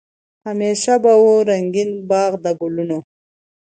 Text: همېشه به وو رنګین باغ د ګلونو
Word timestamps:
همېشه 0.45 0.93
به 1.03 1.11
وو 1.21 1.33
رنګین 1.49 1.91
باغ 2.09 2.31
د 2.43 2.45
ګلونو 2.61 2.99